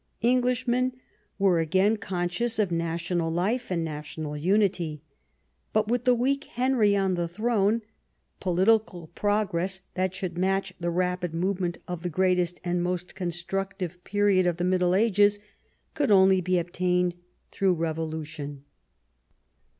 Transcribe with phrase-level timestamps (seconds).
[0.23, 0.93] Englishmen
[1.37, 5.03] were again conscious of national life and national unity.
[5.73, 7.83] But with the weak Henry on the throne
[8.39, 14.47] political progress that should match the rapid movement of the greatest and most constructive period
[14.47, 15.37] of the I^Iiddle Ages
[15.93, 17.13] could only be obtained
[17.51, 18.63] throu2;h revolution.